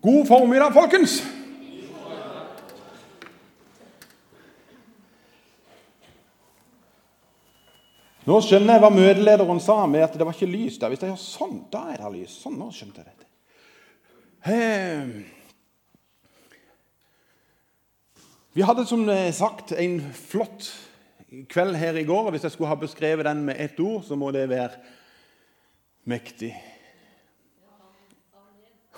[0.00, 1.18] God formiddag, folkens!
[8.24, 10.92] Nå skjønner jeg hva møtelederen sa med at det var ikke lys der.
[10.92, 12.38] Hvis jeg gjør sånn, da er det lys.
[12.40, 13.28] Sånn, nå skjønte jeg dette.
[14.48, 15.36] Eh,
[18.56, 20.72] Vi hadde som sagt en flott
[21.52, 22.24] kveld her i går.
[22.24, 24.80] og Hvis jeg skulle ha beskrevet den med ett ord, så må det være
[26.04, 26.50] mektig.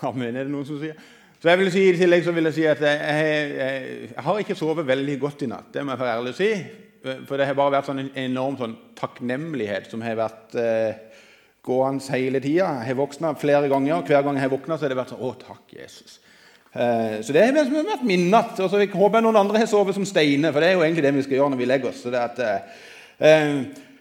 [0.09, 0.97] Amen, er det noen som sier?
[1.43, 4.37] Så jeg vil si, I tillegg så vil jeg si at jeg, jeg, jeg, har
[4.39, 5.73] ikke sovet veldig godt i natt.
[5.73, 6.51] Det må jeg være ærlig å si.
[7.27, 11.01] For det har bare vært sånn en enorm sånn takknemlighet som har vært eh,
[11.67, 12.69] gående hele tida.
[12.79, 15.25] Jeg har våkna flere ganger, og hver gang jeg har våkna, har det vært sånn
[15.27, 16.17] Å, takk, Jesus.
[16.71, 18.55] Eh, så det har vært min natt.
[18.63, 21.03] Og så håper jeg noen andre har sovet som steiner, for det er jo egentlig
[21.09, 22.05] det vi skal gjøre når vi legger oss.
[22.05, 22.85] Så det at, eh,
[23.19, 23.91] eh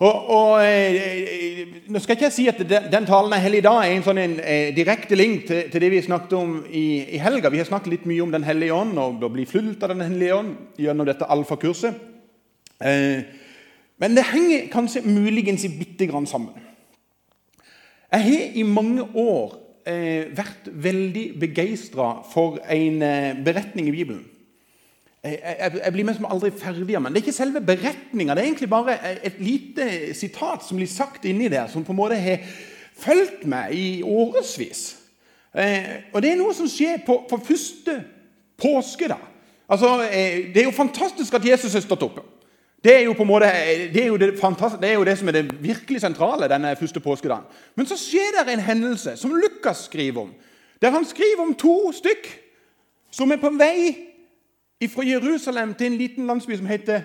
[0.00, 3.80] og, og eh, Nå skal ikke jeg si at den, talen jeg holder i dag,
[3.82, 6.84] er en sånn en, en direkte link til, til, det vi snakket om i,
[7.16, 7.50] i, helga.
[7.52, 10.04] Vi har snakket litt mye om Den hellige ånd og å bli fulgt av Den
[10.06, 12.00] hellige ånd gjennom dette alfakurset.
[12.80, 13.26] Eh,
[14.00, 16.56] men det henger kanskje muligens bitte grann sammen.
[18.10, 24.24] Jeg har i mange år eh, vært veldig begeistra for en eh, beretning i Bibelen.
[25.24, 27.14] Jeg, jeg, jeg, blir liksom aldri ferdig med den.
[27.14, 28.94] Det er ikke selve beretninga, det er egentlig bare
[29.26, 32.40] et lite sitat som blir sagt inni der, som på en måte har
[32.96, 34.96] fulgt meg i årevis.
[35.52, 37.98] Eh, og det er noe som skjer på, på første
[38.60, 39.08] påske.
[39.12, 39.18] da.
[39.68, 42.24] Altså, eh, Det er jo fantastisk at Jesus har stått oppe.
[42.84, 43.48] Det er jo på en måte,
[43.92, 44.32] det er jo det,
[44.80, 47.44] det, er jo det som er det virkelig sentrale denne første påskedagen.
[47.76, 50.30] Men så skjer det en hendelse som Lukas skriver om.
[50.80, 52.30] Der han skriver om to stykk
[53.12, 54.09] som er på vei
[54.88, 57.02] fra Jerusalem til en liten landsby som heter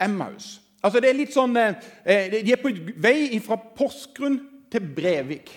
[0.00, 0.60] Emmaus.
[0.80, 4.38] Altså det er litt sånn, eh, De er på vei fra Porsgrunn
[4.72, 5.50] til Brevik.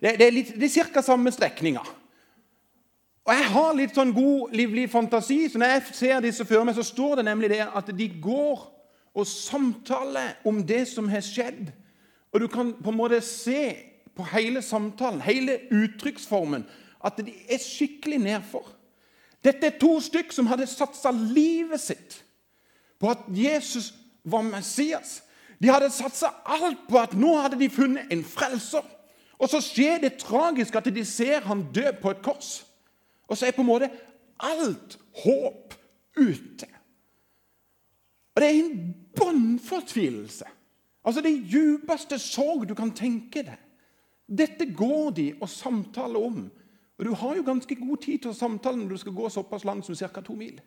[0.00, 1.00] Det, er, litt, er ca.
[1.00, 1.84] samme strekninga.
[3.24, 6.76] Og Jeg har litt sånn god, livlig fantasi, så når jeg ser disse før meg,
[6.76, 8.66] så står det nemlig det at de går
[9.14, 11.70] og samtaler om det som har skjedd.
[12.34, 13.72] Og du kan på en måte se
[14.14, 16.66] på hele samtalen, hele uttrykksformen,
[17.04, 18.68] at de er skikkelig nedfor.
[19.44, 22.20] Dette er to stykk som hadde satsa livet sitt
[23.00, 23.92] på at Jesus
[24.24, 25.18] var Messias.
[25.60, 28.84] De hadde satsa alt på at nå hadde de funnet en frelser.
[29.38, 32.62] Og så skjer det tragisk at de ser han dø på et kors.
[33.28, 33.90] Og så er på en måte
[34.40, 35.74] alt håp
[36.16, 36.68] ute.
[38.34, 40.46] Og det er en bunnfortvilelse.
[41.04, 43.60] Altså det djupeste sorg du kan tenke deg.
[44.24, 46.46] Dette går de og samtaler om.
[46.98, 49.64] Og Du har jo ganske god tid til å samtale når du skal gå såpass
[49.64, 50.20] langt som ca.
[50.20, 50.60] to mil.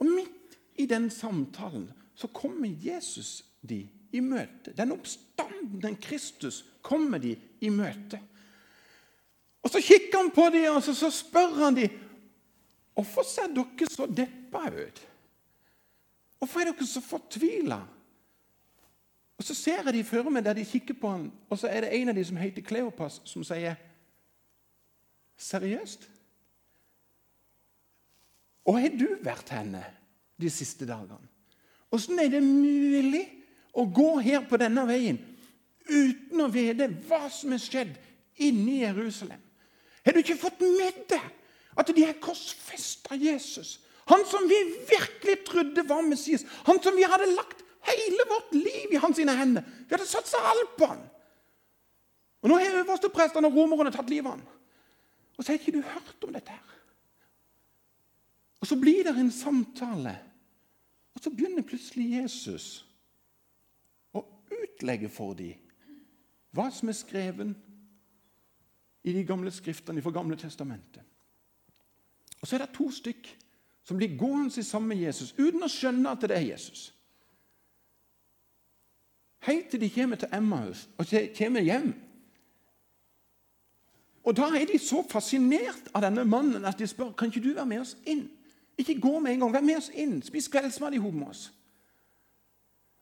[0.00, 4.72] Og midt i den samtalen så kommer Jesus de i møte.
[4.76, 8.20] Den oppstanden Kristus kommer de i møte.
[9.62, 11.98] Og Så kikker han på dem og så, så spør han dem
[12.94, 14.98] hvorfor ser dere så deppa ut.
[16.38, 17.80] Hvorfor er dere så fortvila?
[19.38, 21.80] Og Så ser jeg de for meg der de kikker på han, og så er
[21.80, 23.76] det en av de som heter Kleopas, som sier
[25.50, 26.06] Seriøst?
[28.70, 29.82] Og har du vært henne
[30.40, 31.26] de siste dagene?
[31.90, 33.24] Åssen er det mulig
[33.74, 35.18] å gå her på denne veien
[35.90, 37.96] uten å vite hva som er skjedd
[38.46, 39.40] inne i Jerusalem?
[40.06, 41.26] Har du ikke fått med deg
[41.80, 43.78] at de har korsfesta Jesus?
[44.10, 44.58] Han som vi
[44.90, 46.46] virkelig trodde var Messias.
[46.66, 49.66] Han som vi hadde lagt hele vårt liv i hans hender.
[49.86, 51.02] Vi hadde satsa alt på han.
[52.40, 54.59] Og Nå har øversteprestene og romerne tatt livet av han.
[55.40, 56.52] Og så har ikke du hørt om dette.
[56.52, 56.80] her.
[58.60, 60.18] Og Så blir det en samtale,
[61.14, 62.84] og så begynner plutselig Jesus
[64.12, 64.20] å
[64.52, 65.56] utlegge for dem
[66.52, 67.54] hva som er skrevet
[69.06, 71.02] i de gamle skriftene fra Gamle testamentet.
[72.42, 73.32] Og Så er det to stykk
[73.84, 76.90] som blir gående sammen med Jesus uten å skjønne at det er Jesus.
[79.40, 81.06] Helt til de kommer til Emmaus og
[81.38, 81.94] kommer hjem.
[84.30, 87.54] Og Da er de så fascinert av denne mannen at de spør kan ikke du
[87.54, 88.28] være med oss inn.
[88.78, 90.20] Ikke gå med en gang, vær med oss inn.
[90.22, 91.52] Spis kveldsmat i med oss.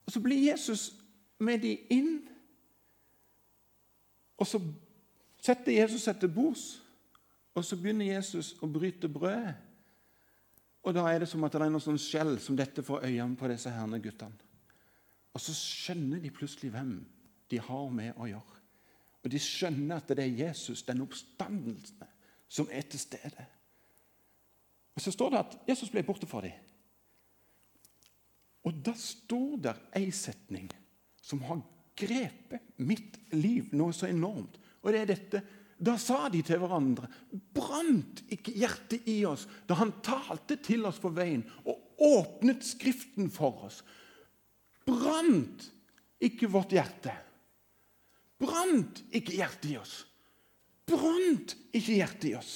[0.07, 0.95] Og Så blir Jesus
[1.39, 2.29] med de inn.
[4.39, 4.61] Og så
[5.43, 6.83] setter Jesus seg til bords,
[7.55, 9.55] og så begynner Jesus å bryte brødet.
[10.83, 13.37] Og da er det som at det er noe sånn skjell som dette får øynene
[13.37, 14.33] på disse herne guttene.
[15.35, 17.05] Og så skjønner de plutselig hvem
[17.51, 18.58] de har med å gjøre.
[19.29, 22.09] Og de skjønner at det er Jesus, den oppstandelsen,
[22.49, 23.45] som er til stede.
[24.97, 26.55] Og Så står det at Jesus ble borte for dem.
[28.65, 30.71] Og da står der ei setning
[31.21, 31.61] som har
[31.93, 34.57] grepet mitt liv noe så enormt.
[34.81, 35.45] Og det er dette
[35.79, 37.07] Da sa de til hverandre
[37.55, 43.29] Brant ikke hjertet i oss da han talte til oss på veien og åpnet Skriften
[43.31, 43.85] for oss?
[44.89, 45.69] Brant
[46.19, 47.13] ikke vårt hjerte?
[48.39, 50.01] Brant ikke hjertet i oss?
[50.89, 52.53] Brant ikke hjertet i oss?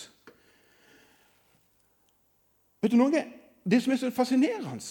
[2.82, 3.24] Vet du noe?
[3.62, 4.82] Det som er så fascinerende,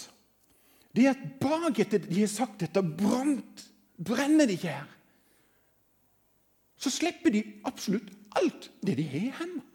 [0.95, 3.65] det er at bak etter de har sagt dette brant,
[3.99, 4.87] brenner det ikke her.
[6.81, 8.09] Så slipper de absolutt
[8.39, 9.67] alt det de har i hendene.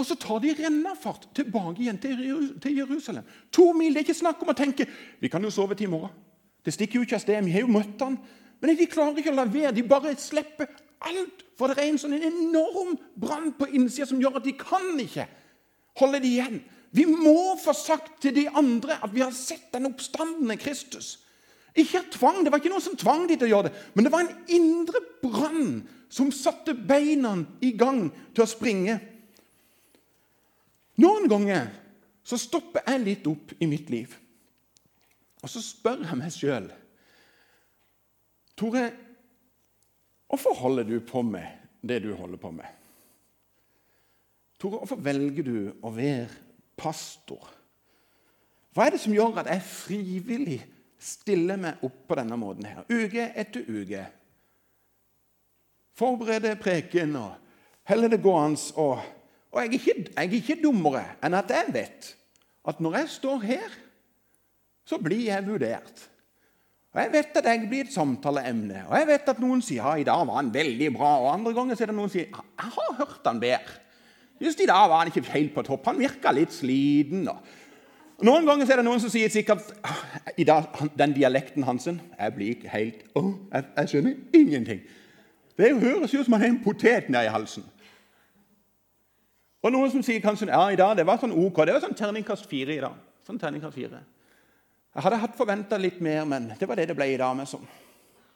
[0.00, 3.26] Og så tar de rennafart tilbake igjen til Jerusalem.
[3.52, 3.92] To mil.
[3.92, 4.86] Det er ikke snakk om å tenke
[5.20, 6.14] vi kan jo sove til i morgen.
[6.64, 7.44] Det stikker jo ikke av sted.
[7.44, 8.16] Vi har jo møtt han.
[8.60, 9.74] Men de klarer ikke å la være.
[9.76, 10.68] De bare slipper
[11.08, 11.46] alt.
[11.58, 15.26] For det er en sånn enorm brann på innsida som gjør at de kan ikke
[16.00, 16.60] holde det igjen.
[16.96, 21.18] Vi må få sagt til de andre at vi har sett den oppstandende Kristus.
[21.78, 24.12] Ikke tvang, Det var ikke noen som tvang de til å gjøre det, men det
[24.12, 28.96] var en indre brann som satte beina i gang til å springe.
[30.98, 31.70] Noen ganger
[32.26, 34.16] så stopper jeg litt opp i mitt liv,
[35.40, 36.66] og så spør jeg meg sjøl
[38.60, 38.90] Tore,
[40.28, 41.46] hvorfor holder du på med
[41.80, 42.66] det du holder på med?
[44.60, 46.28] Tore, hvorfor velger du å være
[46.80, 47.46] pastor.
[48.76, 50.58] Hva er det som gjør at jeg frivillig
[51.00, 54.04] stiller meg opp på denne måten her, uke etter uke?
[55.96, 57.32] Forbereder preken og
[57.88, 58.60] heller det gående.
[58.80, 59.00] Og,
[59.50, 62.12] og jeg, er ikke, jeg er ikke dummere enn at jeg vet
[62.68, 63.76] at når jeg står her,
[64.84, 66.10] så blir jeg vurdert.
[66.90, 68.82] Og Jeg vet at jeg blir et samtaleemne.
[68.88, 71.12] Og jeg vet at noen sier ja, i dag var han veldig bra.
[71.22, 73.78] Og andre ganger er det noen som sier jeg har hørt han bedre.
[74.40, 75.86] Just i dag var han ikke helt på topp.
[75.86, 77.28] Han virka litt sliten.
[77.28, 79.70] Og noen ganger er det noen som sier sikkert
[80.40, 80.66] i dag,
[80.98, 83.22] den dialekten hans Jeg blir helt å,
[83.52, 84.80] jeg, jeg, skjønner ingenting.
[85.60, 87.64] Det høres ut som han har en potet nedi halsen.
[89.60, 91.62] Og noen som sier kanskje ja, i dag det var sånn ok.
[91.68, 92.96] Det var sånn terningkast fire i dag.
[93.28, 94.00] Sånn terningkast fire.
[94.90, 97.36] Jeg hadde hatt forventa litt mer, men det var det det ble i dag.
[97.36, 97.66] med sånn.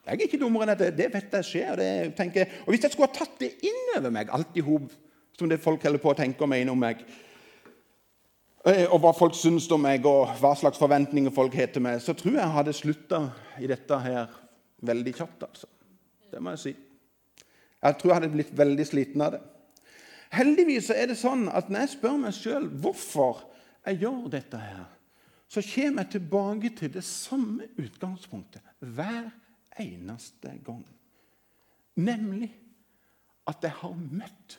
[0.05, 1.77] Jeg er ikke dummere enn at det vet jeg skjer.
[1.81, 4.93] Det, tenker, og Hvis jeg skulle ha tatt det inn over meg alt i hop
[5.39, 7.01] som det folk holder på å tenke og mene om meg.
[8.65, 11.99] Eh, og hva folk syns om meg, og hva slags forventninger folk har til meg.
[12.05, 13.21] Så tror jeg jeg hadde slutta
[13.59, 14.37] i dette her
[14.85, 15.49] veldig kjapt.
[15.49, 15.71] altså.
[16.31, 16.77] Det må jeg si.
[17.85, 19.43] Jeg tror jeg hadde blitt veldig sliten av det.
[20.35, 23.45] Heldigvis er det sånn at når jeg spør meg sjøl hvorfor
[23.85, 24.87] jeg gjør dette, her,
[25.55, 29.31] så kommer jeg tilbake til det samme utgangspunktet hver
[29.81, 30.83] eneste gang.
[31.95, 32.51] Nemlig
[33.47, 34.59] at jeg har møtt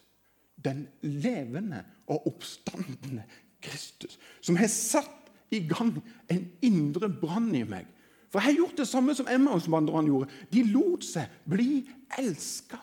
[0.65, 3.25] den levende og oppstandende
[3.61, 5.97] Kristus, som har satt i gang
[6.31, 7.89] en indre brann i meg.
[8.31, 10.31] For jeg har gjort det samme som Emmaus-vandrerne gjorde.
[10.51, 11.83] De lot seg bli
[12.19, 12.79] elska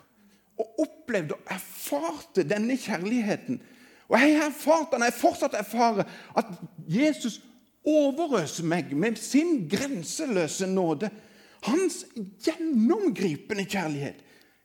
[0.61, 3.61] og opplevde og erfarte denne kjærligheten.
[4.09, 6.53] Og jeg har erfart den, jeg fortsatt erfarer at
[6.89, 7.41] Jesus
[7.89, 11.11] overøser meg med sin grenseløse nåde.
[11.63, 12.05] Hans
[12.43, 14.23] gjennomgripende kjærlighet.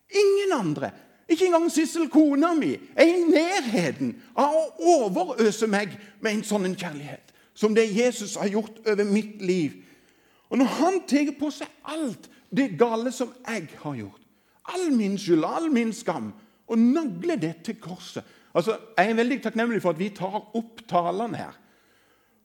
[0.08, 0.90] Ingen andre
[1.28, 5.92] ikke engang Sissel, kona mi, er i nærheten av å overøse meg
[6.24, 9.74] med en sånn kjærlighet som det Jesus har gjort over mitt liv.
[10.48, 14.22] Og når han tar på seg alt det gale som jeg har gjort,
[14.72, 16.30] all min skyld, all min skam,
[16.68, 20.80] og nagler det til korset Altså, Jeg er veldig takknemlig for at vi tar opp
[20.88, 21.52] talene her.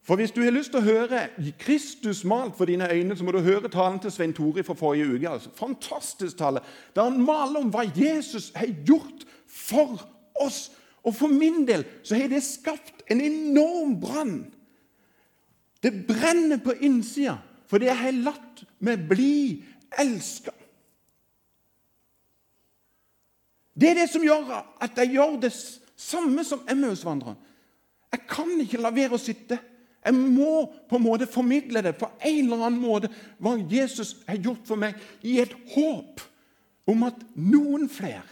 [0.04, 3.32] For Hvis du har lyst til å høre Kristus malt for dine øyne, så må
[3.32, 5.30] du høre talen til Svein Tori fra forrige uke.
[5.30, 5.50] Altså.
[5.56, 6.60] Fantastisk tale,
[6.94, 9.96] der han maler om hva Jesus har gjort for
[10.44, 10.74] oss.
[11.04, 14.36] Og for min del så har det skapt en enorm brann.
[15.82, 19.64] Det brenner på innsida fordi jeg har latt meg bli
[19.98, 20.52] elska.
[23.74, 24.52] Det er det som gjør
[24.84, 25.50] at jeg gjør det
[25.96, 27.40] samme som Emmausvandreren.
[28.12, 29.58] Jeg kan ikke la være å sitte
[30.04, 33.08] jeg må på en måte formidle det på en eller annen måte,
[33.40, 36.20] hva Jesus har gjort for meg, i et håp
[36.92, 38.26] om at noen flere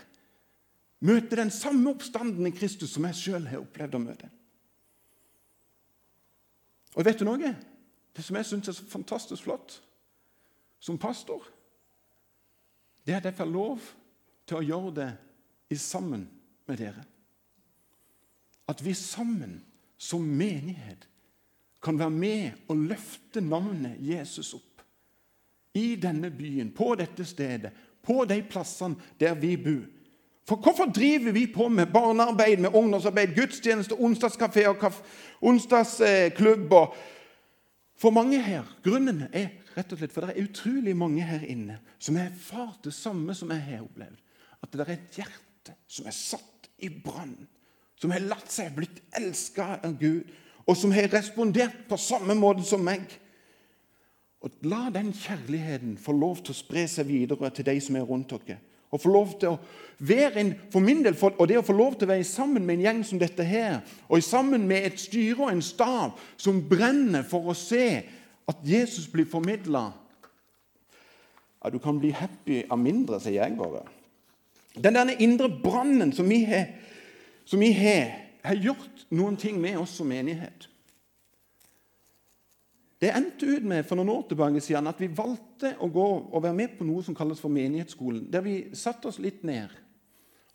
[1.02, 4.28] møter den samme oppstanden i Kristus som jeg sjøl har opplevd å møte.
[6.92, 7.54] Og vet du noe?
[8.12, 9.78] Det som jeg syns er så fantastisk flott
[10.82, 11.46] som pastor,
[13.06, 13.86] det er at jeg får lov
[14.46, 15.08] til å gjøre det
[15.72, 16.26] i sammen
[16.68, 17.06] med dere.
[18.68, 19.62] At vi sammen
[19.98, 21.08] som menighet
[21.82, 24.82] kan være med og løfte navnet Jesus opp.
[25.74, 27.72] I denne byen, på dette stedet,
[28.02, 29.82] på de plassene der vi bor.
[30.48, 34.92] For hvorfor driver vi på med barnearbeid, med ungdomsarbeid, gudstjeneste, onsdagskafé og
[35.40, 36.74] onsdagsklubb?
[37.96, 41.78] For mange her Grunnen er rett og slett for det er utrolig mange her inne
[42.02, 44.18] som har erfart det samme som jeg har opplevd.
[44.62, 47.36] At det er et hjerte som er satt i brann,
[47.96, 50.26] som har latt seg blitt elska av Gud,
[50.66, 53.06] og som har respondert på samme måte som meg.
[54.42, 58.06] Og La den kjærligheten få lov til å spre seg videre til de som er
[58.06, 58.58] rundt dere.
[58.92, 59.60] Og få lov til å
[60.04, 62.76] være en, for min del, og det å få lov til å være sammen med
[62.76, 63.78] en gjeng som dette her,
[64.08, 67.86] og sammen med et styre og en stav som brenner for å se
[68.50, 69.86] at Jesus blir formidla
[71.62, 73.86] ja, Du kan bli happy av mindre, sier jeg bare.
[74.74, 76.72] Den derne indre brannen som vi har,
[77.48, 78.10] som vi har,
[78.42, 80.68] har gjort noen ting med oss som menighet.
[83.02, 86.42] Det endte ut med for noen år tilbake siden at vi valgte å gå og
[86.44, 88.28] være med på noe som kalles for Menighetsskolen.
[88.30, 89.72] Der vi satte oss litt ned.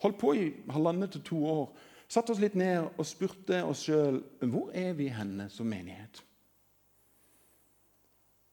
[0.00, 1.66] Holdt på i halvannet til to år.
[2.08, 6.22] Satte oss litt ned og spurte oss sjøl hvor er vi henne som menighet.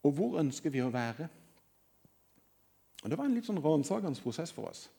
[0.03, 1.29] Og hvor ønsker vi å være?
[3.03, 4.89] Og Det var en litt sånn ransakende prosess for oss.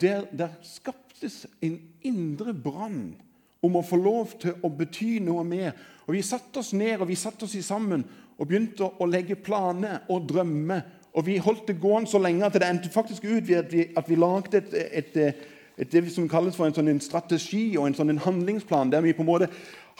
[0.00, 3.14] Der, der skaptes en indre brann
[3.62, 5.72] om å få lov til å bety noe mer.
[6.06, 8.04] Og Vi satte oss ned og vi satte oss sammen
[8.36, 10.82] og begynte å legge planer og drømme.
[11.16, 13.86] Og Vi holdt det gående så lenge at det endte faktisk ut ved at vi,
[13.96, 15.46] at vi lagde et, et, et,
[15.78, 19.04] et, det som kalles for en, sånn en strategi og en sånn en handlingsplan, der
[19.04, 19.48] vi på en måte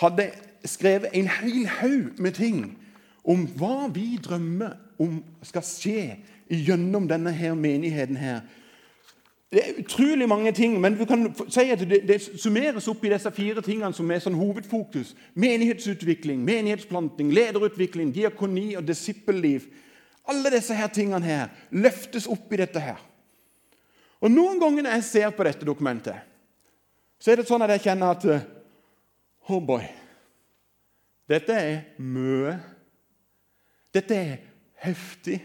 [0.03, 0.29] hadde
[0.69, 2.61] skrevet en hel haug med ting
[3.25, 6.19] om hva vi drømmer om skal skje
[6.53, 8.17] gjennom denne her menigheten.
[8.17, 8.45] her.
[9.51, 13.13] Det er utrolig mange ting, men vi kan si at det, det summeres opp i
[13.13, 15.13] disse fire tingene som er sånn hovedfokus.
[15.39, 19.69] Menighetsutvikling, menighetsplanting, lederutvikling, diakoni og disippelliv.
[20.27, 22.99] Alle disse her tingene her løftes opp i dette her.
[24.19, 26.19] Og Noen ganger når jeg ser på dette dokumentet,
[27.23, 28.53] så er det sånn at jeg kjenner at
[29.47, 29.85] Oh boy.
[31.31, 32.57] Dette er mye.
[33.95, 34.39] Dette er
[34.83, 35.39] heftig.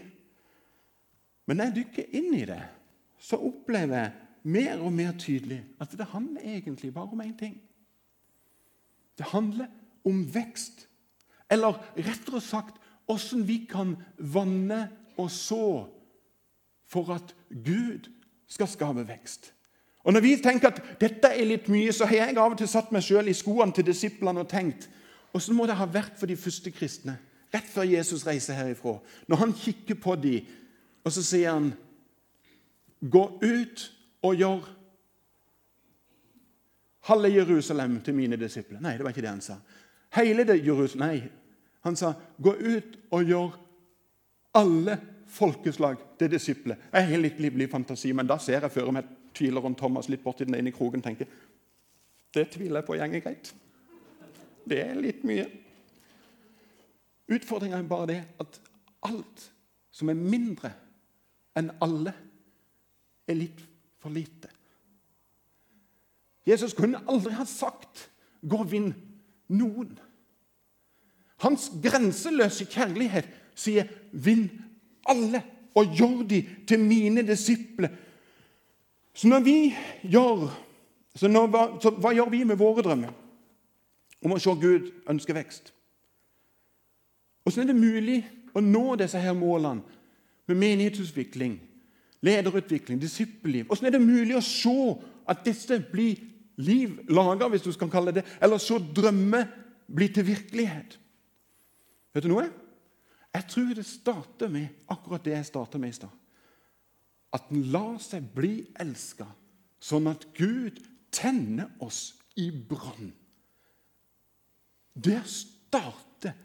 [1.46, 2.62] Men jeg dykker inn i det
[3.22, 4.12] så opplever jeg
[4.42, 7.60] mer og mer tydelig at det handler egentlig bare om én ting.
[9.18, 9.66] Det handler
[10.04, 10.88] om vekst.
[11.50, 15.88] Eller rettere sagt åssen vi kan vanne og så
[16.88, 18.10] for at Gud
[18.48, 19.52] skal skape vekst.
[20.04, 22.68] Og Når vi tenker at dette er litt mye, så har jeg av og til
[22.68, 24.88] satt meg sjøl i skoene til disiplene og tenkt
[25.32, 27.14] åssen må det ha vært for de første kristne
[27.52, 28.98] rett før Jesus reiser herifra.
[29.28, 30.48] Når han kikker på dem,
[31.04, 31.72] og så sier han
[33.10, 33.84] Gå ut
[34.22, 34.66] og gjør
[37.08, 38.80] halve Jerusalem til mine disipler.
[38.80, 39.58] Nei, det var ikke det han sa.
[40.14, 41.22] Hele det Jerusalem Nei,
[41.82, 43.56] han sa gå ut og gjør
[44.54, 46.78] alle folkeslag til disipler.
[46.92, 50.46] Jeg har litt livlig fantasi, men da ser jeg for meg tvileren Thomas litt borti
[50.46, 51.30] den ene kroken tenker
[52.32, 53.52] det tviler jeg på gjenger greit.
[54.64, 55.44] Det er litt mye.
[57.32, 58.60] Utfordringa er bare det at
[59.08, 59.48] alt
[59.92, 60.70] som er mindre
[61.58, 62.14] enn alle,
[63.32, 63.62] er litt
[64.02, 64.50] for lite.
[66.46, 68.08] Jesus kunne aldri ha sagt
[68.42, 68.92] 'gå og vinn
[69.48, 69.98] noen'.
[71.42, 74.50] Hans grenseløse kjærlighet sier 'vinn
[75.08, 75.42] alle'
[75.74, 77.88] og gjør de til mine disipler.
[79.14, 80.48] Så når vi gjør
[81.16, 83.12] så, når, så hva gjør vi med våre drømmer
[84.24, 85.72] om å se Gud ønske vekst?
[87.42, 88.18] Hvordan er det mulig
[88.54, 89.82] å nå disse her målene
[90.48, 91.58] med menighetsutvikling,
[92.22, 93.66] lederutvikling, disippelliv.
[93.66, 94.76] Hvordan er det mulig å se
[95.28, 96.20] at disse blir
[96.62, 99.48] liv laga, hvis du skal kalle det eller så drømmer
[99.90, 100.98] blir til virkelighet?
[102.12, 102.48] Vet du noe?
[103.32, 106.12] Jeg tror det starter med akkurat det jeg starta med i stad.
[107.32, 109.24] At en lar seg bli elska,
[109.80, 113.12] sånn at Gud tenner oss i brann.
[114.92, 116.36] Der starter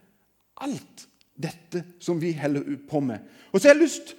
[0.63, 1.03] alt
[1.38, 3.27] dette som vi holder på med.
[3.51, 4.15] Og så har jeg lyst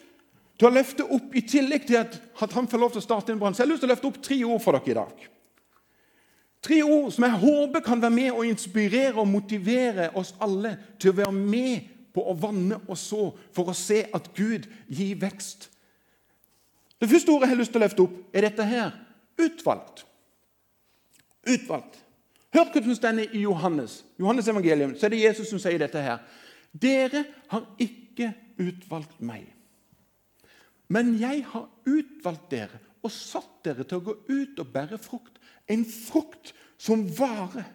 [0.58, 2.16] til å løfte opp, I tillegg til at,
[2.52, 4.08] han får lov til å starte en brann, så jeg har lyst til å løfte
[4.10, 5.26] opp tre ord for dere i dag.
[6.68, 11.12] Tre ord som jeg håper kan være med og inspirere og motivere oss alle til
[11.12, 15.68] å være med på å vanne og så for å se at Gud gir vekst.
[16.98, 18.96] Det første ordet jeg har lyst til å løfte opp, er dette her
[19.38, 20.02] utvalgt.
[21.46, 22.00] Utvalgt.
[22.56, 26.02] Hør hva som står i Johannes Johannes evangelium, så er det Jesus som sier dette
[26.02, 26.18] her.
[26.72, 27.22] Dere
[27.52, 29.46] har ikke utvalgt meg
[30.88, 35.37] men jeg har utvalgt dere og satt dere til å gå ut og bære frukt.
[35.68, 37.66] En frukt som varer.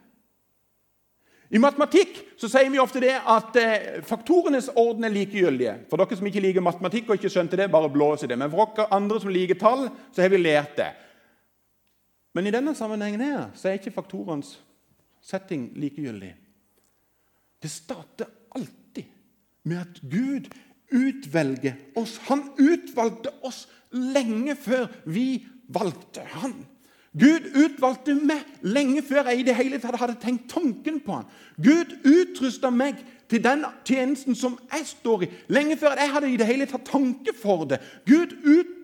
[1.53, 5.75] I matematikk så sier vi ofte det at eh, faktorenes orden er likegyldige.
[5.89, 8.39] For dere som ikke liker matematikk og ikke skjønte det, bare blås i det.
[8.41, 10.89] Men for dere andre som liker tall, så har vi lært det.
[12.34, 14.55] Men i denne sammenhengen her, så er ikke faktorenes
[15.24, 16.34] setting likegyldig.
[17.62, 19.05] Det starter alltid
[19.70, 20.50] med at Gud
[20.93, 22.19] utvelge oss.
[22.29, 26.55] Han utvalgte oss lenge før vi valgte han.
[27.13, 31.27] Gud utvalgte meg lenge før jeg i det hele tatt hadde tenkt tanken på han.
[31.62, 36.39] Gud utrusta meg til den tjenesten som jeg står i, lenge før jeg hadde i
[36.41, 37.79] det hele tatt tanke for det.
[38.09, 38.33] Gud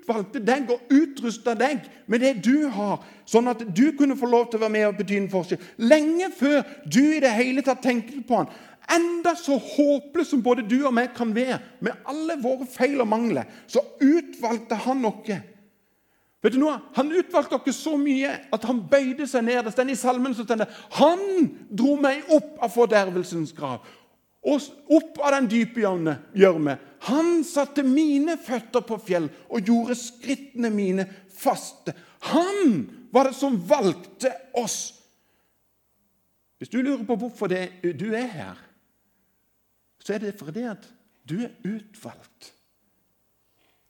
[0.10, 4.50] utvalgte deg og utrusta deg med det du har, sånn at du kunne få lov
[4.50, 5.62] til å være med og bety en forskjell.
[5.78, 8.50] Lenge før du i det hele tatt tenkte på han.
[8.90, 13.10] Enda så håpløs som både du og meg kan være, med alle våre feil og
[13.12, 15.42] mangler, så utvalgte han noe
[16.40, 16.78] Vet du noe?
[16.96, 19.58] Han utvalgte dere så mye at han bøyde seg ned.
[19.66, 23.84] Det står i salmen som står Han dro meg opp av fordervelsens grav
[24.48, 26.78] og opp av den dype gjørme.
[27.10, 31.96] Han satte mine føtter på fjell og gjorde skrittene mine faste.
[32.32, 34.80] Han var det som valgte oss.
[36.60, 38.58] Hvis du lurer på hvorfor du er her,
[40.04, 40.88] så er det fordi at
[41.28, 42.54] du er utvalgt.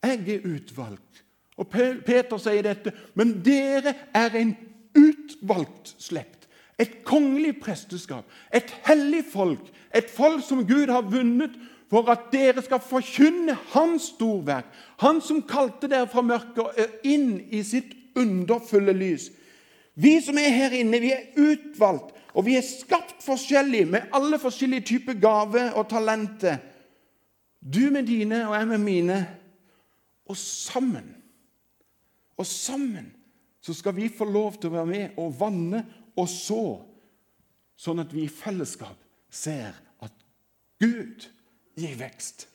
[0.04, 1.24] Jeg er utvalgt.
[1.60, 2.94] Og Peter sier dette.
[3.20, 4.54] Men dere er en
[4.96, 6.39] utvalgt slekt.
[6.80, 8.26] Et kongelig presteskap.
[8.56, 9.66] Et hellig folk.
[9.96, 11.58] Et folk som Gud har vunnet
[11.90, 14.70] for at dere skal forkynne Hans storverk.
[15.02, 19.30] Han som kalte dere fra mørket inn i sitt underfulle lys.
[20.00, 24.40] Vi som er her inne, vi er utvalgt, og vi er skapt forskjellig med alle
[24.40, 26.62] forskjellige typer gaver og talenter.
[27.60, 29.20] Du med dine og jeg med mine.
[30.30, 31.16] Og sammen
[32.40, 33.10] og sammen
[33.62, 35.82] så skal vi få lov til å være med og vanne
[36.20, 36.64] og så,
[37.80, 38.98] sånn at vi i fellesskap
[39.32, 40.14] ser at
[40.82, 41.30] Gud
[41.80, 42.48] gir vekst.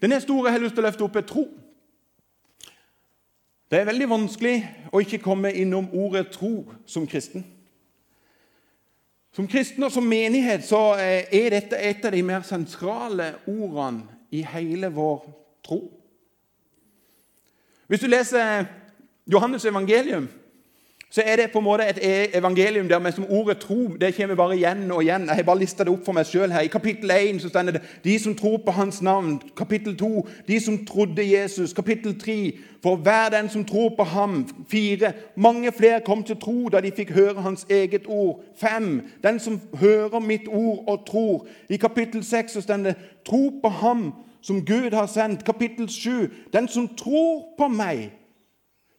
[0.00, 1.46] Det neste ordet jeg har lyst til å løfte opp, er tro.
[3.70, 4.56] Det er veldig vanskelig
[4.94, 7.44] å ikke komme innom ordet tro som kristen.
[9.34, 14.40] Som kristen og som menighet så er dette et av de mer sentrale ordene i
[14.46, 15.26] hele vår
[15.66, 15.80] tro.
[17.86, 18.64] Hvis du leser
[19.26, 20.28] Johannes evangelium,
[21.16, 24.14] så er det på en måte et e- evangelium der men som ordet tro det
[24.14, 25.26] kommer bare igjen og igjen.
[25.26, 26.60] Jeg har bare lista det opp for meg sjøl her.
[26.60, 29.38] I kapittel 1 så står det 'De som tror på Hans navn'.
[29.56, 31.74] Kapittel 2 'De som trodde Jesus'.
[31.74, 32.52] Kapittel 3
[32.82, 34.44] 'For hver den som tror på ham'.
[34.68, 38.40] 4 'Mange flere kom til tro da de fikk høre Hans eget ord'.
[38.56, 41.46] 5 'Den som hører mitt ord og tror'.
[41.68, 45.44] I kapittel 6 så står det 'Tro på ham' som Gud har sendt.
[45.44, 46.30] Kapittel 7.
[46.52, 48.10] Den som tror på meg,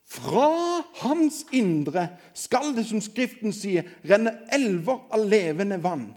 [0.07, 6.07] fra hans indre skal det, som Skriften sier, renne elver av levende vann.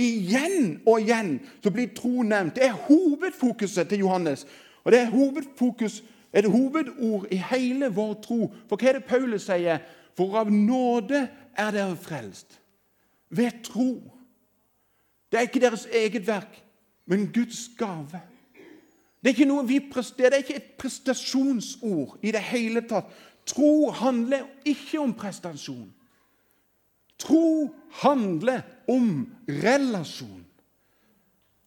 [0.00, 2.56] Igjen og igjen så blir tro nevnt.
[2.56, 4.46] Det er hovedfokuset til Johannes.
[4.84, 8.52] Og det er hovedfokus, et hovedord i hele vår tro.
[8.68, 9.80] For hva er det Paulus sier?
[10.16, 11.24] For av nåde
[11.58, 12.60] er dere frelst.
[13.30, 13.94] Ved tro.
[15.30, 16.60] Det er ikke deres eget verk,
[17.06, 18.20] men Guds gave.
[19.20, 23.10] Det er ikke noe vi presterer, det er ikke et prestasjonsord i det hele tatt.
[23.48, 25.88] Tro handler ikke om prestasjon.
[27.20, 27.68] Tro
[28.02, 30.44] handler om relasjon.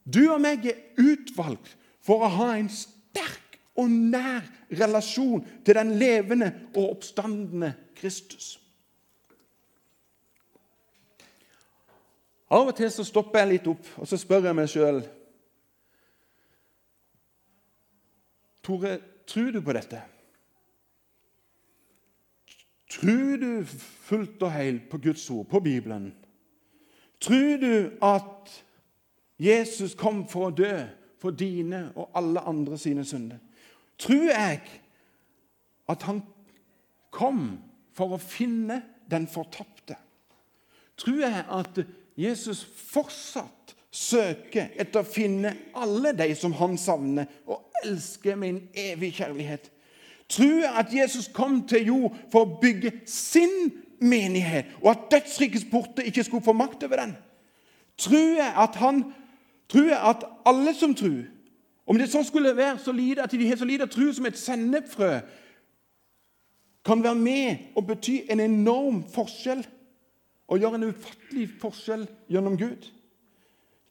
[0.03, 5.95] Du og meg er utvalgt for å ha en sterk og nær relasjon til den
[5.99, 8.57] levende og oppstandende Kristus.
[12.53, 15.03] Av og til så stopper jeg litt opp og så spør jeg meg sjøl
[18.63, 18.93] Tore,
[19.27, 19.97] tror du på dette?
[23.03, 23.65] Tror du
[24.07, 26.13] fullt og helt på Guds ord, på Bibelen?
[27.19, 28.53] Tror du at
[29.39, 30.75] Jesus kom for å dø
[31.19, 33.41] for dine og alle andre sine synder?
[33.99, 34.61] Tror jeg
[35.89, 36.23] at han
[37.11, 37.43] kom
[37.95, 38.79] for å finne
[39.11, 39.99] den fortapte?
[40.99, 41.83] Tror jeg at
[42.19, 48.61] Jesus fortsatt søker etter å finne alle de som han savner, og elsker med en
[48.73, 49.69] evig kjærlighet.
[50.33, 53.69] Tror at Jesus kom til jord for å bygge sin
[54.01, 57.13] menighet, og at dødsrikets porter ikke skulle få makt over den.
[58.01, 59.03] Tror at han
[59.69, 61.21] tror at alle som tror,
[61.85, 64.37] om det så skulle være så lite at de har så lite tro som et
[64.39, 65.19] sennepfrø,
[66.85, 69.61] kan være med og bety en enorm forskjell
[70.47, 72.89] og gjøre en ufattelig forskjell gjennom Gud.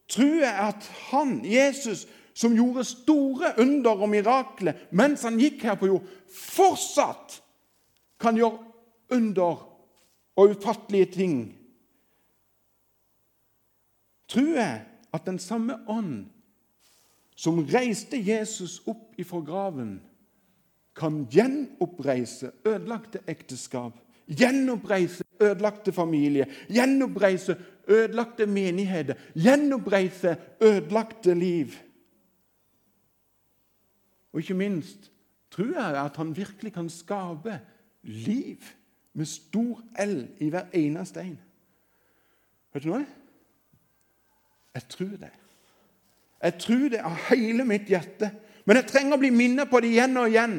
[0.09, 5.91] Tror at han, Jesus, som gjorde store under og mirakler mens han gikk her på
[5.91, 7.41] jord, fortsatt
[8.23, 8.59] kan gjøre
[9.13, 9.67] under
[10.37, 11.37] og ufattelige ting.
[14.33, 14.79] Tror jeg
[15.13, 16.25] at den samme ånd
[17.37, 19.97] som reiste Jesus opp ifra graven,
[20.97, 23.97] kan gjenoppreise ødelagte ekteskap,
[24.29, 27.57] gjenoppreise ødelagte familier, gjenoppreise
[27.89, 31.73] ødelagte menigheter, gjenoppreise ødelagte liv.
[34.33, 35.11] Og ikke minst
[35.53, 37.59] tror jeg at han virkelig kan skape
[38.03, 38.65] liv
[39.13, 41.37] med stor L i hver eneste en.
[42.73, 43.05] Vet du noe?
[44.73, 45.33] Jeg tror det.
[46.43, 48.33] Jeg tror det av hele mitt hjerte.
[48.65, 50.57] Men jeg trenger å bli minnet på det igjen og igjen.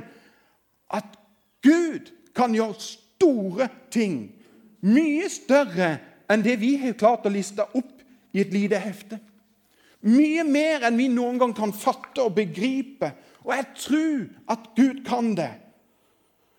[0.94, 1.18] At
[1.66, 4.28] Gud kan gjøre store ting.
[4.86, 5.96] Mye større
[6.32, 9.20] enn det vi har klart å liste opp i et lite hefte.
[10.04, 13.14] Mye mer enn vi noen gang kan fatte og begripe.
[13.44, 15.52] Og jeg tror at Gud kan det.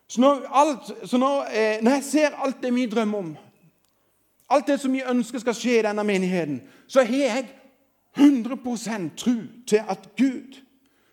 [0.08, 3.36] Så når, alt, så når, eh, når jeg ser alt det vi drømmer om,
[4.50, 7.46] alt det som vi ønsker skal skje i denne menigheten, så har jeg
[8.18, 10.60] 100% tro til at Gud,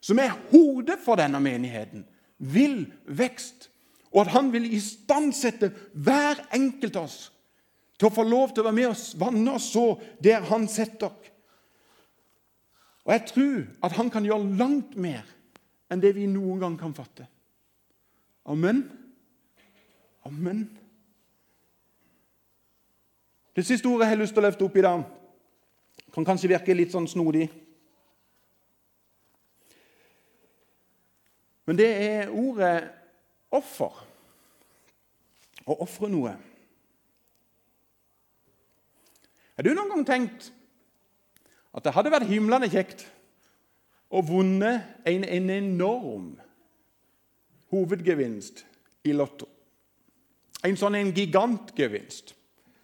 [0.02, 2.06] som er hodet for denne menigheten,
[2.38, 3.70] vil vekst.
[4.12, 7.32] Og at han vil istandsette hver enkelt av oss
[8.00, 9.86] til å få lov til å være med og vanne og så
[10.24, 11.14] der han setter.
[13.06, 15.24] Og jeg tror at han kan gjøre langt mer
[15.92, 17.28] enn det vi noen gang kan fatte.
[18.50, 18.86] Amen.
[20.26, 20.64] Amen.
[23.56, 25.04] Det siste ordet jeg har lyst til å løfte opp i dag,
[26.16, 27.50] kan kanskje virke litt sånn snodig.
[31.68, 32.76] Men det er ordet
[33.54, 34.00] offer.
[35.68, 36.32] Å ofre noe.
[39.56, 40.50] Har du noen gang tenkt
[41.72, 43.06] at det hadde vært himlende kjekt
[44.12, 46.30] å vunnet en, en enorm
[47.72, 48.66] hovedgevinst
[49.08, 49.48] i Lotto?
[50.68, 52.36] En sånn en gigantgevinst.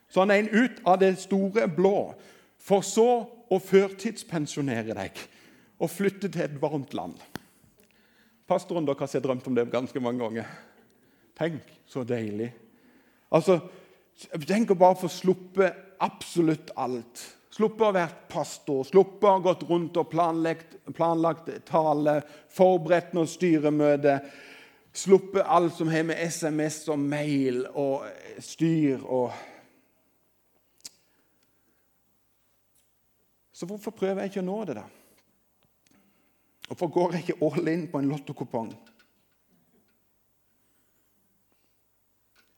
[0.09, 2.13] Sånn en ut av det store blå.
[2.57, 3.09] For så
[3.47, 5.19] å førtidspensjonere deg
[5.77, 7.19] og flytte til et varmt land.
[8.47, 10.47] Pastoren dere har drømt om det ganske mange ganger.
[11.37, 12.49] Tenk, så deilig.
[13.29, 13.59] Altså,
[14.17, 15.67] Tenk å bare få sluppe
[16.01, 17.21] absolutt alt.
[17.57, 22.19] Sluppe å være pastor, sluppe å ha gått rundt og planlagt, planlagt tale,
[22.53, 24.19] forberedt noe styremøte.
[24.93, 28.05] Sluppe alt som har med SMS og mail og
[28.45, 29.31] styr og
[33.57, 34.83] Så hvorfor prøver jeg ikke å nå det, da?
[36.67, 38.69] Hvorfor går jeg ikke all in på en lottokupong?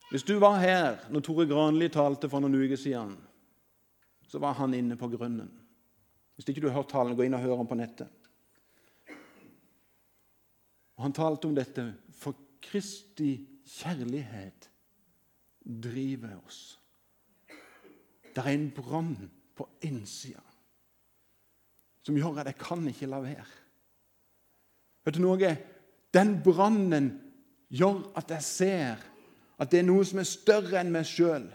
[0.09, 3.15] Hvis du var her når Tore Granli talte for noen uker siden,
[4.29, 5.49] så var han inne på grunnen.
[6.37, 8.11] Hvis ikke du har hørt talen, gå inn og hør ham på nettet.
[10.99, 13.31] Og Han talte om dette for Kristi
[13.65, 14.67] kjærlighet
[15.63, 16.77] driver oss.
[18.29, 19.15] Det er en brann
[19.55, 20.43] på innsida
[22.05, 23.47] som gjør at jeg kan ikke la være.
[25.05, 25.51] Vet du noe?
[26.15, 27.09] Den brannen
[27.69, 29.03] gjør at jeg ser
[29.59, 31.45] at det er noe som er større enn meg sjøl.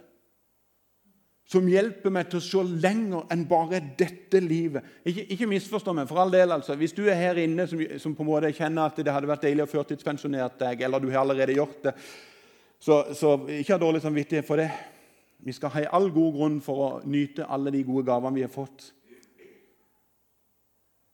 [1.45, 4.87] Som hjelper meg til å se lenger enn bare dette livet.
[5.05, 6.55] Ikke, ikke misforstå meg, for all del.
[6.57, 6.77] altså.
[6.81, 9.45] Hvis du er her inne som, som, på en måte kjenner at det hadde vært
[9.45, 11.95] deilig å førtidspensjonere deg, eller du har allerede gjort det,
[12.81, 14.71] så, så ikke ha dårlig samvittighet for det.
[15.45, 18.53] Vi skal ha all god grunn for å nyte alle de gode gavene vi har
[18.53, 18.89] fått.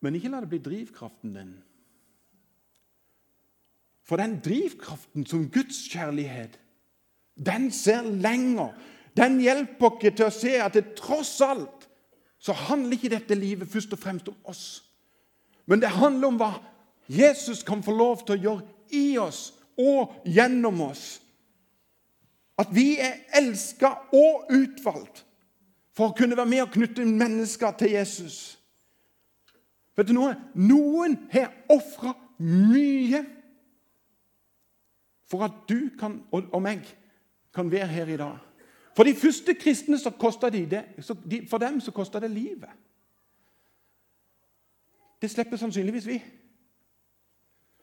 [0.00, 1.52] Men ikke la det bli drivkraften din.
[4.06, 6.56] For den drivkraften som Guds kjærlighet
[7.40, 8.72] den ser lenger.
[9.16, 11.88] Den hjelper oss til å se at det tross alt
[12.40, 14.82] så handler ikke dette livet først og fremst om oss.
[15.68, 16.52] Men det handler om hva
[17.10, 21.20] Jesus kan få lov til å gjøre i oss og gjennom oss.
[22.60, 25.24] At vi er elska og utvalgt
[25.96, 28.38] for å kunne være med og knytte mennesker til Jesus.
[29.96, 30.36] Vet du noe?
[30.54, 33.24] Noen har ofra mye
[35.30, 36.86] for at du kan, og, meg
[37.54, 38.38] kan være her i dag.
[39.00, 40.10] For de første kristne så
[40.52, 40.84] de det,
[41.30, 42.68] de, for dem så kosta det livet.
[45.22, 46.22] Det slipper sannsynligvis vi.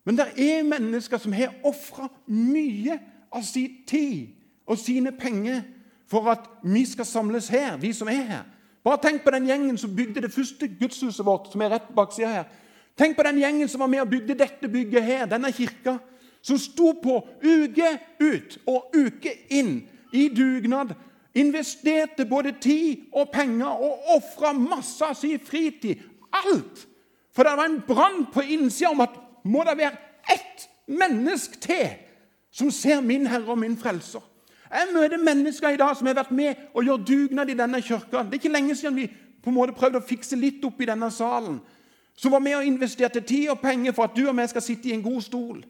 [0.06, 2.99] Men det er mennesker som har ofra mye
[3.32, 4.27] av sin tid
[4.67, 5.63] og sine penger
[6.06, 8.45] for at vi skal samles her, vi som er her.
[8.84, 12.13] Bare tenk på den gjengen som bygde det første gudshuset vårt, som er rett bak
[12.13, 12.45] sida her.
[12.97, 15.97] Tenk på den gjengen som var med og bygde dette bygget her, denne kirka
[16.41, 19.80] som sto på uke ut og uke inn
[20.13, 20.93] i dugnad,
[21.38, 26.02] investerte både tid og penger og ofra masse av sin fritid.
[26.34, 26.88] Alt!
[27.36, 29.13] For det var en brann på innsida om at
[29.45, 29.97] må det være
[30.34, 31.89] ett menneske til
[32.52, 34.23] som ser min Herre og min Frelser.
[34.71, 38.23] Jeg møter mennesker i dag som har vært med og gjort dugnad i denne kirka.
[38.23, 39.08] Det er ikke lenge siden vi
[39.43, 41.62] på en måte prøvde å fikse litt opp i denne salen.
[42.17, 44.89] Som var med og investerte tid og penger for at du og jeg skal sitte
[44.89, 45.62] i en god stol.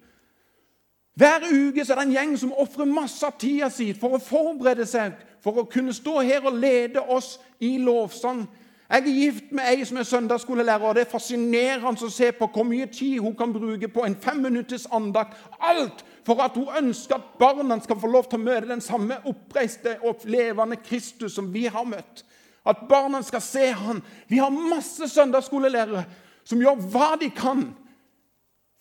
[1.18, 4.86] Hver uke er det en gjeng som ofrer masse av tida si for å forberede
[4.86, 8.44] seg for å kunne stå her og lede oss i lovsang.
[8.88, 12.48] Jeg er gift med ei som er søndagsskolelærer, og det er fascinerende å se på
[12.54, 15.34] hvor mye tid hun kan bruke på en femminutters andakt.
[15.60, 19.18] Alt for at hun ønsker at barna skal få lov til å møte den samme
[19.26, 22.24] oppreiste og levende Kristus som vi har møtt.
[22.68, 24.04] At barna skal se han.
[24.30, 26.06] Vi har masse søndagsskolelærere
[26.48, 27.72] som gjør hva de kan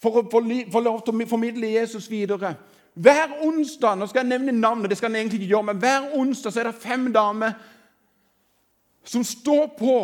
[0.03, 2.55] for å få lov til å formidle Jesus videre.
[2.97, 6.13] Hver onsdag nå skal jeg nevne navnet, det skal jeg egentlig ikke gjøre, men hver
[6.17, 7.57] onsdag så er det fem damer
[9.05, 9.99] som står på.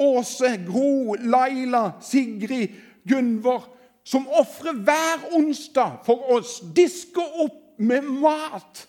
[0.00, 2.68] Åse, Gro, Laila, Sigrid,
[3.08, 3.66] Gunvor.
[4.04, 6.62] Som ofrer hver onsdag for oss.
[6.76, 8.86] Disker opp med mat.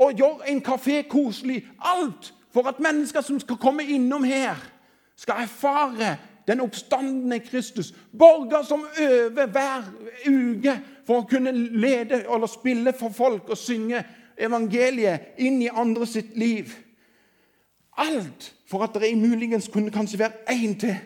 [0.00, 1.66] Og gjør en kafé koselig.
[1.78, 4.56] Alt for at mennesker som skal komme innom her,
[5.16, 7.94] skal erfare den oppstandende Kristus.
[8.18, 9.88] Borger som øver hver
[10.28, 14.04] uke for å kunne lede eller spille for folk og synge
[14.38, 16.70] evangeliet inn i andre sitt liv.
[17.96, 20.96] Alt for at det muligens kunne kanskje være én til.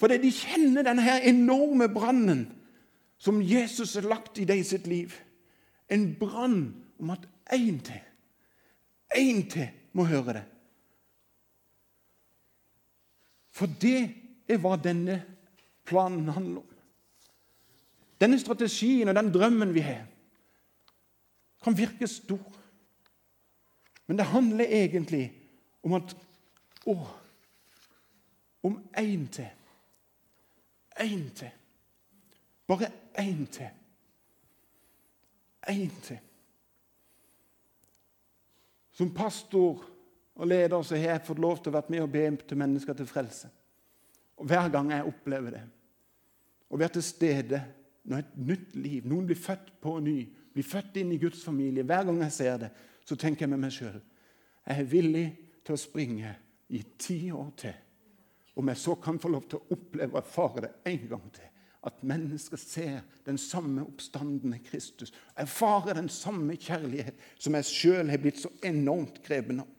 [0.00, 2.46] Fordi de kjenner denne enorme brannen
[3.18, 5.12] som Jesus har lagt i dem sitt liv.
[5.90, 8.00] En brann om at én til,
[9.14, 10.44] én til må høre det.
[13.52, 15.18] For det er hva denne
[15.88, 16.72] planen handler om.
[18.22, 20.04] Denne strategien og den drømmen vi har,
[21.62, 22.58] kan virke stor.
[24.06, 25.24] Men det handler egentlig
[25.82, 26.16] om at
[26.82, 26.94] Å,
[28.66, 29.50] om én til.
[30.98, 31.52] Én til.
[32.66, 32.88] Bare
[33.22, 33.68] én til.
[35.70, 36.18] Én til.
[38.92, 39.84] Som pastor
[40.34, 42.98] og leder så har jeg fått lov til å være med og be til mennesker
[42.98, 43.50] til frelse.
[44.42, 45.62] Og Hver gang jeg opplever det,
[46.72, 47.60] å være til stede
[48.10, 50.16] når et nytt liv Noen blir født på ny,
[50.52, 51.84] blir født inn i Guds familie.
[51.86, 52.70] Hver gang jeg ser det,
[53.06, 54.00] så tenker jeg med meg sjøl
[54.62, 55.24] jeg er villig
[55.66, 56.34] til å springe
[56.70, 57.74] i ti år til.
[58.54, 61.48] Om jeg så kan få lov til å oppleve og erfare det en gang til.
[61.82, 65.10] At mennesker ser den samme oppstandende Kristus.
[65.34, 69.70] Erfarer den samme kjærlighet som jeg sjøl har blitt så enormt grepen av.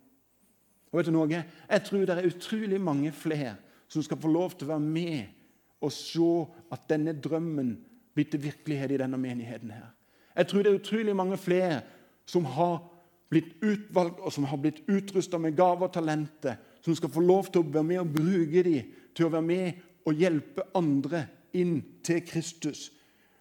[0.91, 1.30] Og vet du noe?
[1.32, 3.56] Jeg tror det er utrolig mange flere
[3.94, 6.30] som skal få lov til å være med og se
[6.74, 7.76] at denne drømmen
[8.16, 9.72] blir til virkelighet i denne menigheten.
[9.72, 9.94] her.
[10.36, 11.82] Jeg tror det er utrolig mange flere
[12.26, 12.82] som har
[13.30, 17.52] blitt utvalgt og som har blitt utrusta med gaver og talenter, som skal få lov
[17.52, 21.82] til å være med og bruke dem til å være med og hjelpe andre inn
[22.04, 22.92] til Kristus.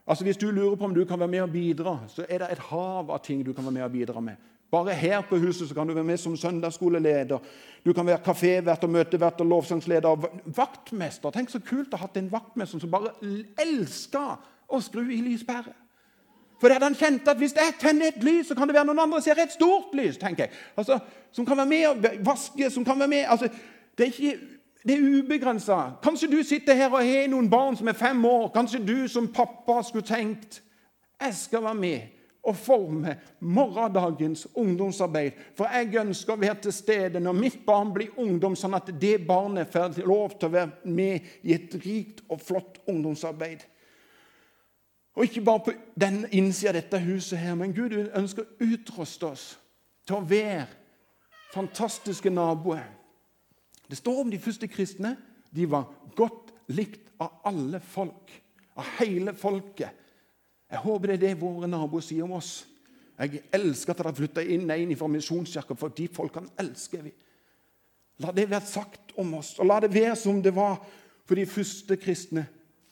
[0.06, 2.52] Altså Hvis du lurer på om du kan være med og bidra, så er det
[2.52, 4.36] et hav av ting du kan være med og bidra med.
[4.72, 7.38] Bare her på huset så kan du være med som søndagsskoleleder.
[7.84, 11.30] Du kan være kafévert og møtevert og lovsangsleder og vaktmester.
[11.30, 13.12] Tenk så kult å ha en vaktmester som bare
[13.60, 14.38] elsker
[14.72, 15.74] å skru i lyspære.
[16.60, 18.86] For det hadde han kjent at hvis jeg tenner et lys, så kan det være
[18.88, 20.16] noen andre som ser et stort lys.
[20.16, 20.52] tenker jeg.
[20.76, 20.98] Altså,
[21.32, 22.70] Som kan være med og vaske.
[22.70, 23.48] som kan være med, altså,
[23.98, 24.38] Det er ikke
[24.86, 25.90] det er ubegrensa.
[26.02, 28.48] Kanskje du sitter her og har noen barn som er fem år.
[28.48, 30.62] Kanskje du som pappa skulle tenkt
[31.22, 32.00] jeg skal være med
[32.42, 35.36] og forme morgendagens ungdomsarbeid.
[35.54, 39.20] For jeg ønsker å være til stede når mitt barn blir ungdom, sånn at det
[39.26, 43.62] barnet får lov til å være med i et rikt og flott ungdomsarbeid.
[45.14, 49.28] Og ikke bare på den innsida av dette huset, her, men Gud ønsker å utruste
[49.28, 49.46] oss
[50.08, 50.66] til å være
[51.52, 52.86] fantastiske naboer.
[53.86, 55.16] Det står om de første kristne.
[55.52, 58.32] De var godt likt av alle folk,
[58.80, 59.92] av hele folket.
[60.72, 62.62] Jeg håper det er det våre naboer sier om oss.
[63.20, 67.12] Jeg elsker at dere flytta inn en fra Misjonskirken, for de folkene elsker vi.
[68.24, 70.78] La det være sagt om oss, og la det være som det var
[71.28, 72.46] for de første kristne.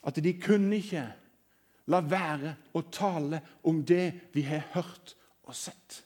[0.04, 1.06] At de kunne ikke
[1.92, 5.14] la være å tale om det vi har hørt
[5.48, 6.02] og sett.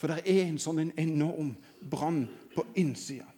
[0.00, 1.54] For det er en sånn enorm
[1.90, 2.24] brann
[2.56, 3.28] på innsida.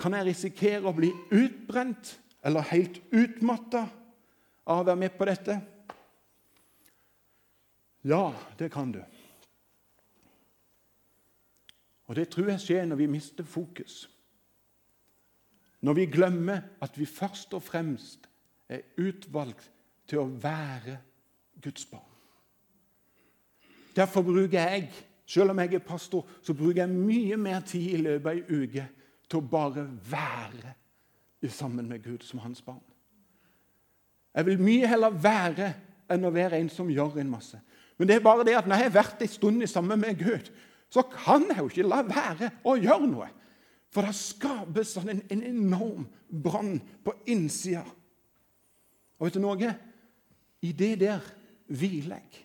[0.00, 3.86] Kan jeg risikere å bli utbrent eller helt utmatta
[4.66, 5.58] av å være med på dette?
[8.02, 9.02] Ja, det kan du.
[12.10, 14.04] Og det tror jeg skjer når vi mister fokus.
[15.82, 18.28] Når vi glemmer at vi først og fremst
[18.68, 19.70] er utvalgt
[20.06, 20.98] til å være
[21.62, 22.08] Guds barn.
[23.96, 24.90] Derfor bruker jeg,
[25.26, 28.62] selv om jeg er pastor, så bruker jeg mye mer tid i løpet av ei
[28.62, 28.86] uke
[29.28, 30.74] til å bare være
[31.50, 32.91] sammen med Gud som hans barn.
[34.34, 35.72] Jeg vil mye heller være
[36.12, 37.58] enn å være en som gjør en masse.
[37.98, 40.48] Men det er bare det at når jeg har vært en stund sammen med Gud,
[40.92, 43.28] så kan jeg jo ikke la være å gjøre noe.
[43.92, 47.84] For det skapes sånn en, en enorm brann på innsida.
[49.20, 49.74] Og vet du noe?
[50.62, 51.28] I det der
[51.72, 52.42] hviler jeg.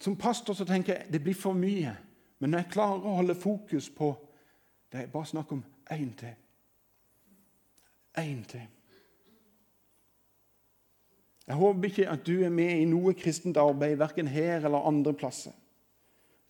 [0.00, 1.96] Som pastor så tenker jeg det blir for mye
[2.38, 4.10] Men når jeg klarer å holde fokus på
[4.92, 6.34] det er bare snakk om én til.
[8.20, 8.66] Én til.
[11.46, 15.14] Jeg håper ikke at du er med i noe kristent arbeid, verken her eller andre
[15.14, 15.54] plasser,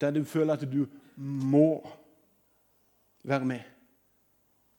[0.01, 1.83] der du føler at du må
[3.25, 3.61] være med,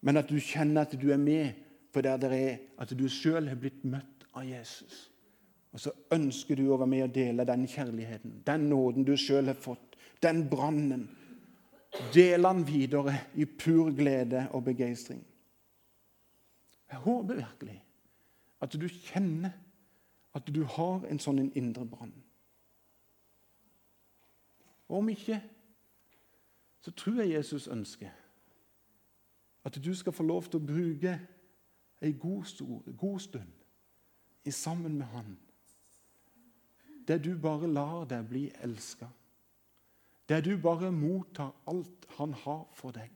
[0.01, 1.53] men at du kjenner at du er med
[1.93, 5.07] for der det er at du sjøl har blitt møtt av Jesus.
[5.73, 9.49] Og så ønsker du å være med og dele den kjærligheten, den nåden du sjøl
[9.49, 11.07] har fått, den brannen.
[12.13, 15.23] Dele den videre i pur glede og begeistring.
[16.87, 17.79] Jeg håper virkelig
[18.61, 19.55] at du kjenner
[20.37, 22.13] at du har en sånn en indre brann.
[24.87, 25.41] Om ikke,
[26.85, 28.13] så tror jeg Jesus ønsker
[29.67, 31.17] at du skal få lov til å bruke
[31.99, 32.61] ei god,
[32.95, 35.33] god stund i sammen med Han.
[37.07, 39.09] Der du bare lar deg bli elska.
[40.29, 43.11] Der du bare mottar alt Han har for deg.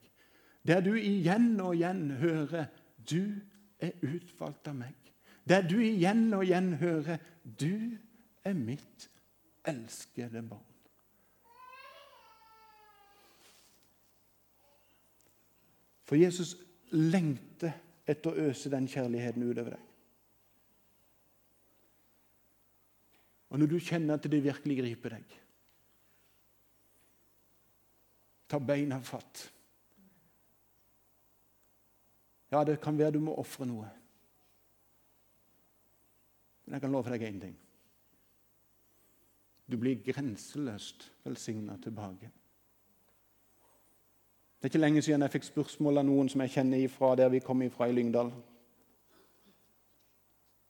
[0.67, 2.65] Der du igjen og igjen hører
[2.97, 3.41] 'Du
[3.79, 5.00] er utvalgt av meg'.
[5.49, 7.97] Der du igjen og igjen hører 'Du
[8.43, 9.09] er mitt
[9.65, 10.71] elskede barn'.
[16.03, 16.57] For Jesus
[16.91, 17.71] lengter
[18.05, 19.85] etter å øse den kjærligheten utover deg.
[23.49, 25.37] Og når du kjenner at det virkelig griper deg,
[28.51, 29.45] ta beina fatt.
[32.51, 33.87] Ja, det kan være du må ofre noe.
[36.71, 37.55] Men jeg kan love deg én ting.
[39.67, 42.29] Du blir grenseløst velsigna tilbake.
[44.55, 47.33] Det er ikke lenge siden jeg fikk spørsmål av noen som jeg kjenner ifra der
[47.33, 48.31] vi kom ifra i Lyngdal.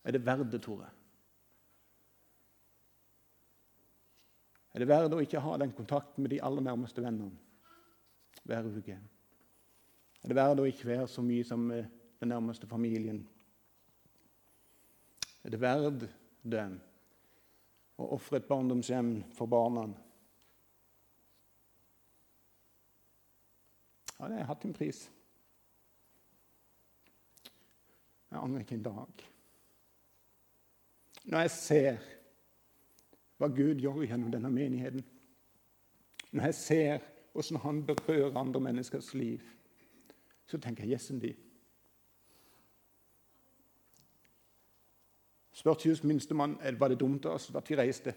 [0.02, 0.90] Er det verdt det, Tore?
[4.74, 8.98] Er det verdt å ikke ha den kontakten med de aller nærmeste vennene hver uke?
[8.98, 13.22] Er det verdt å ikke være så mye som den nærmeste familien?
[15.44, 16.06] Er det verd
[16.44, 16.66] det
[18.02, 19.88] å ofre et barndomshjem for barna?
[24.20, 25.08] Ja, det har hatt en pris.
[28.32, 29.24] Jeg angrer ikke en dag.
[31.26, 32.04] Når jeg ser
[33.42, 35.02] hva Gud gjør gjennom denne menigheten,
[36.32, 39.42] når jeg ser hvordan han berører andre menneskers liv,
[40.46, 41.34] så tenker jeg jessen de.
[45.62, 48.16] Spurte Jesus minstemann var det dumt av oss at vi reiste.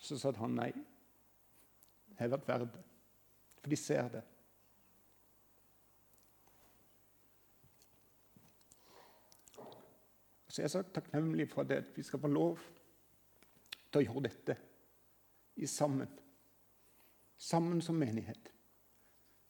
[0.00, 0.70] Så sa han nei.
[2.08, 2.84] Det har vært verdt det.
[3.60, 4.22] For de ser det.
[10.48, 12.64] Så jeg er så takknemlig for det at vi skal få lov
[13.92, 14.56] til å gjøre dette
[15.60, 16.08] i sammen.
[17.36, 18.48] Sammen som menighet.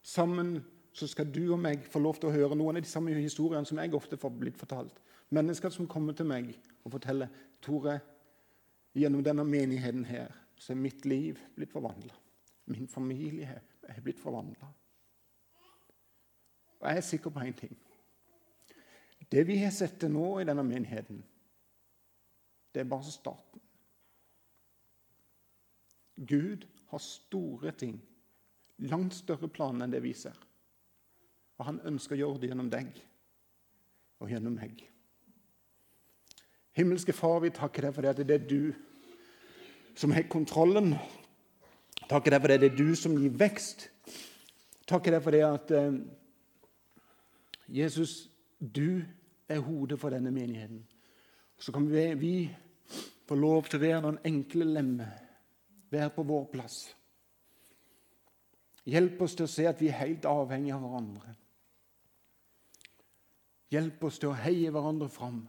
[0.03, 0.59] Sammen
[0.93, 3.69] så skal du og meg få lov til å høre noen av de samme historiene
[3.69, 4.99] som jeg ofte får blitt fortalt.
[5.31, 6.51] Mennesker som kommer til meg
[6.85, 7.31] og forteller
[7.63, 7.99] Tore,
[8.97, 12.15] gjennom denne menigheten her, så er mitt liv blitt forvandla.
[12.67, 14.67] Min familie er blitt forvandla.
[16.81, 17.77] Og jeg er sikker på én ting.
[19.31, 21.23] Det vi har sett til nå i denne menigheten,
[22.75, 23.61] det er bare starten.
[26.17, 28.01] Gud har store ting,
[28.79, 30.37] langt større planer enn det vi ser.
[31.59, 32.91] Og han ønsker å gjøre det gjennom deg
[34.21, 34.83] og gjennom meg.
[36.79, 38.73] Himmelske Far, vi takker deg for det at det er du
[39.99, 40.95] som har kontrollen.
[42.09, 43.89] Takker deg for det at det er du som gir vekst.
[44.91, 45.99] Takker deg for det at eh,
[47.81, 49.03] Jesus, du
[49.51, 50.83] er hodet for denne menigheten.
[51.59, 52.35] Så kan vi, vi
[53.29, 55.13] få lov til å være noen enkle lemmer,
[55.91, 56.81] være på vår plass.
[58.91, 61.35] Hjelp oss til å se at vi er helt avhengige av hverandre.
[63.71, 65.45] Hjelp oss til å heie hverandre fram.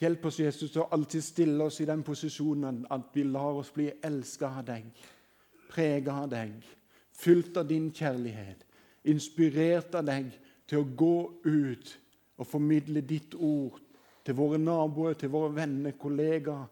[0.00, 3.70] Hjelp oss, Jesus, til å alltid stille oss i den posisjonen at vi lar oss
[3.72, 4.88] bli elska av deg,
[5.70, 6.56] prega av deg,
[7.14, 8.64] fylt av din kjærlighet,
[9.06, 10.32] inspirert av deg
[10.66, 11.92] til å gå ut
[12.40, 13.78] og formidle ditt ord
[14.24, 16.66] til våre naboer, til våre venner, kollegaer.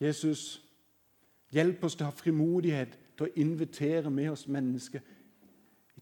[0.00, 0.60] Jesus,
[1.50, 5.02] hjelp oss til å ha frimodighet til å invitere med oss mennesker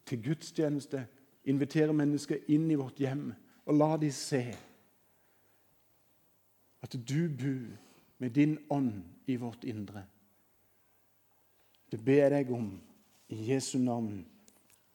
[0.05, 1.07] til gudstjeneste,
[1.49, 3.31] invitere mennesker inn i vårt hjem
[3.65, 4.43] og la dem se
[6.85, 7.77] at du bor
[8.19, 10.05] med din ånd i vårt indre.
[11.91, 12.81] Det ber jeg om
[13.29, 14.27] i Jesu navn.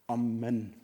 [0.08, 0.76] Amen.